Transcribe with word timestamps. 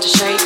to 0.00 0.08
shake. 0.08 0.37